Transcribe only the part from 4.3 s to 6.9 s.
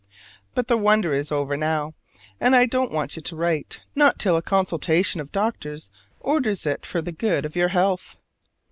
a consultation of doctors orders it